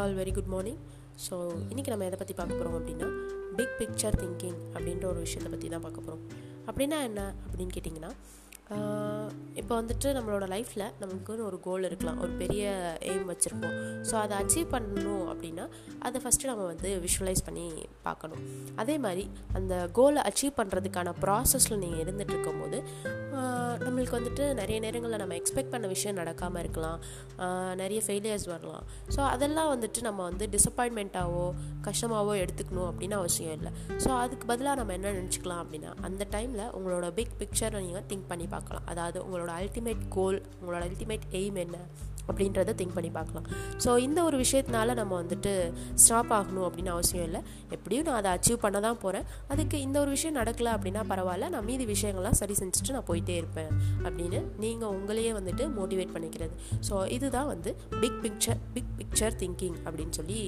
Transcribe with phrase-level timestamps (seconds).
[0.00, 0.80] All very good morning
[1.24, 1.34] so
[1.70, 3.08] இன்றைக்கி நம்ம எதை பற்றி பார்க்க போகிறோம் அப்படின்னா
[3.56, 6.22] பிக் பிக்சர் திங்கிங் அப்படின்ற ஒரு விஷயத்தை பற்றி தான் பார்க்க போகிறோம்
[6.66, 8.10] அப்படின்னா என்ன அப்படின்னு கேட்டிங்கன்னா
[9.60, 12.18] இப்போ வந்துட்டு நம்மளோட லைஃப்பில் நமக்குன்னு ஒரு கோல் இருக்கலாம்.
[12.24, 12.64] ஒரு பெரிய
[13.10, 13.76] எய்ம் வச்சுருப்போம்.
[14.08, 15.64] ஸோ அதை அச்சீவ் பண்ணணும் அப்படின்னா
[16.06, 17.64] அதை ஃபஸ்ட்டு நம்ம வந்து விஷுவலைஸ் பண்ணி
[18.06, 18.42] பார்க்கணும்.
[18.82, 19.24] அதே மாதிரி
[19.58, 22.80] அந்த கோலை அச்சீவ் பண்ணுறதுக்கான ப்ராசஸில் நீங்கள் இருந்துகிட்டு இருக்கும்போது
[23.84, 26.98] நம்மளுக்கு வந்துட்டு நிறைய நேரங்களில் நம்ம எக்ஸ்பெக்ட் பண்ண விஷயம் நடக்காமல் இருக்கலாம்.
[27.82, 28.84] நிறைய ஃபெயிலியர்ஸ் வரலாம்.
[29.14, 31.44] ஸோ அதெல்லாம் வந்துட்டு நம்ம வந்து டிசப்பாயின்மெண்ட்டாவோ
[31.88, 33.72] கஷ்டமாகவோ எடுத்துக்கணும் அப்படின்னு அவசியம் இல்லை.
[34.04, 38.48] ஸோ அதுக்கு பதிலாக நம்ம என்ன நினச்சிக்கலாம் அப்படின்னா அந்த டைமில் உங்களோட பிக் பிக்சரை நீங்கள் திங்க் பண்ணி
[38.60, 38.86] பார்க்கலாம்.
[38.86, 41.76] அதாவது உங்களோட அல்டிமேட் கோல் உங்களோட அல்டிமேட் எய்ம் என்ன?
[42.30, 43.46] அப்படின்றத திங்க் பண்ணி பார்க்கலாம்.
[43.84, 45.52] ஸோ இந்த ஒரு விஷயத்தினால நம்ம வந்துட்டு
[46.04, 47.42] ஸ்டாப் ஆகணும் அப்படின்னு அவசியம் இல்லை.
[47.76, 51.48] எப்படியும் நான் அதை அச்சீவ் பண்ண தான் போகிறேன் அதுக்கு இந்த ஒரு விஷயம் நடக்கலை அப்படின்னா பரவாயில்ல.
[51.54, 53.72] நான் மீதி விஷயங்கள்லாம் சரி செஞ்சுட்டு நான் போயிட்டே இருப்பேன்
[54.04, 56.54] அப்படின்னு நீங்கள் உங்களையே வந்துட்டு மோட்டிவேட் பண்ணிக்கிறது.
[56.88, 60.40] ஸோ இதுதான் வந்து big picture big picture thinking அப்படின்னு சொல்லி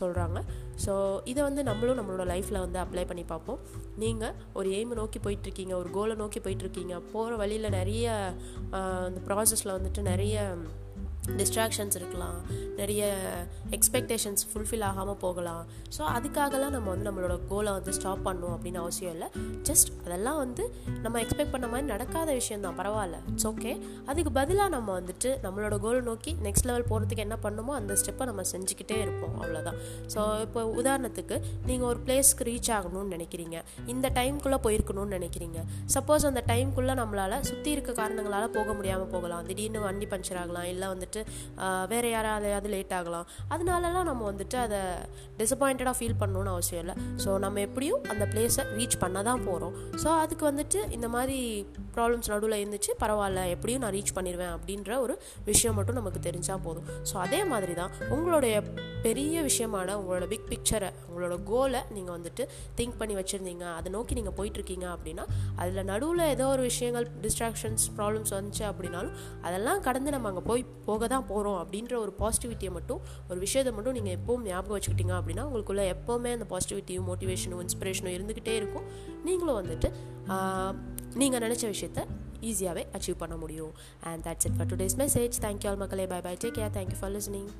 [0.00, 0.38] சொல்கிறாங்க
[0.84, 0.94] ஸோ
[1.32, 3.60] இதை வந்து நம்மளும் நம்மளோட லைஃப்பில் வந்து அப்ளை பண்ணி பார்ப்போம்.
[4.02, 8.06] நீங்கள் ஒரு எய்மை நோக்கி போயிட்டுருக்கீங்க ஒரு கோலை நோக்கி போயிட்டுருக்கீங்க போகிற வழியில் நிறைய
[9.06, 10.34] அந்த ப்ராசஸில் வந்துட்டு நிறைய
[11.40, 12.38] டிஸ்ட்ராக்ஷன்ஸ் இருக்கலாம்.
[12.80, 13.02] நிறைய
[13.76, 15.62] எக்ஸ்பெக்டேஷன்ஸ் ஃபுல்ஃபில் ஆகாமல் போகலாம்.
[15.96, 19.28] ஸோ அதுக்காகலாம் நம்ம வந்து நம்மளோட கோலை வந்து ஸ்டாப் பண்ணணும் அப்படின்னு அவசியம் இல்லை.
[19.68, 20.64] ஜஸ்ட் அதெல்லாம் வந்து
[21.04, 23.18] நம்ம எக்ஸ்பெக்ட் பண்ண மாதிரி நடக்காத விஷயம் தான் பரவாயில்ல.
[23.32, 23.72] இட்ஸ் ஓகே
[24.10, 28.44] அதுக்கு பதிலாக நம்ம வந்துட்டு நம்மளோட கோலை நோக்கி நெக்ஸ்ட் லெவல் போகிறதுக்கு என்ன பண்ணுமோ அந்த ஸ்டெப்பை நம்ம
[28.52, 29.34] செஞ்சுக்கிட்டே இருப்போம்.
[29.40, 29.80] அவ்வளோதான்
[30.14, 31.38] ஸோ இப்போ உதாரணத்துக்கு
[31.70, 33.56] நீங்கள் ஒரு பிளேஸ்க்கு ரீச் ஆகணும்னு நினைக்கிறீங்க.
[33.94, 35.58] இந்த டைம்குள்ளே போயிருக்கணும்னு நினைக்கிறீங்க.
[35.96, 39.44] சப்போஸ் அந்த டைம்குள்ளே நம்மளால் சுற்றி இருக்க காரணங்களால் போக முடியாமல் போகலாம்.
[39.48, 40.68] திடீர்னு வண்டி பஞ்சர் ஆகலாம்.
[40.74, 41.15] இல்லை வந்துட்டு
[41.92, 43.26] வேறு யாராலையாவது லேட் ஆகலாம்.
[43.54, 44.80] அதனாலலாம் நம்ம வந்துட்டு அதை
[45.40, 46.96] டிசப்பாயிண்டடாக ஃபீல் பண்ணணும்னு அவசியம் இல்லை.
[47.24, 51.38] ஸோ நம்ம எப்படியும் அந்த பிளேஸை ரீச் பண்ண தான் போகிறோம் ஸோ அதுக்கு வந்துட்டு இந்த மாதிரி
[51.96, 55.14] ப்ராப்ளம்ஸ் நடுவில் இருந்துச்சு பரவாயில்ல எப்படியும் நான் ரீச் பண்ணிடுவேன் அப்படின்ற ஒரு
[55.50, 56.88] விஷயம் மட்டும் நமக்கு தெரிஞ்சால் போதும்.
[57.10, 58.54] ஸோ அதே மாதிரி தான் உங்களுடைய
[59.06, 62.44] பெரிய விஷயமான உங்களோட பிக் பிக்சரை உங்களோட கோலை நீங்கள் வந்துட்டு
[62.78, 65.24] திங்க் பண்ணி வச்சுருந்தீங்க அதை நோக்கி நீங்கள் போயிட்டுருக்கீங்க அப்படின்னா
[65.60, 69.14] அதில் நடுவில் ஏதோ ஒரு விஷயங்கள் டிஸ்ட்ராக்ஷன்ஸ் ப்ராப்ளம்ஸ் வந்துச்சு அப்படின்னாலும்
[69.46, 70.64] அதெல்லாம் கடந்து நம்ம அங்கே போய்
[71.06, 73.00] போக தான் போகிறோம் அப்படின்ற ஒரு பாசிட்டிவிட்டியை மட்டும்
[73.30, 78.54] ஒரு விஷயத்தை மட்டும் நீங்கள் எப்பவும் ஞாபகம் வச்சுக்கிட்டீங்க அப்படின்னா உங்களுக்குள்ளே எப்போவுமே அந்த பாசிட்டிவிட்டியும் மோட்டிவேஷனும் இன்ஸ்பிரேஷனும் இருந்துக்கிட்டே
[78.60, 78.86] இருக்கும்.
[79.28, 79.90] நீங்களும் வந்துட்டு
[81.22, 82.00] நீங்கள் நினச்ச விஷயத்த
[82.48, 83.72] ஈஸியாகவே அச்சீவ் பண்ண முடியும்.
[84.08, 86.06] And that's it for today's message thank you all மக்களே.
[86.14, 87.50] Bye bye take care thank you for listening